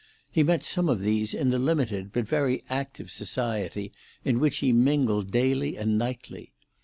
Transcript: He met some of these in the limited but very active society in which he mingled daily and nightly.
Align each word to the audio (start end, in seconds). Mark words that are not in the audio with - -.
He 0.31 0.41
met 0.41 0.63
some 0.63 0.89
of 0.89 1.01
these 1.01 1.31
in 1.31 1.51
the 1.51 1.59
limited 1.59 2.11
but 2.11 2.27
very 2.27 2.63
active 2.71 3.11
society 3.11 3.91
in 4.25 4.39
which 4.39 4.57
he 4.57 4.73
mingled 4.73 5.29
daily 5.29 5.77
and 5.77 5.95
nightly. 5.95 6.53